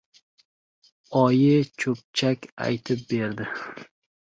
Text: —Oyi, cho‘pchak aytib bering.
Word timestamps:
—Oyi, 1.25 1.53
cho‘pchak 1.85 2.51
aytib 2.69 3.09
bering. 3.17 3.49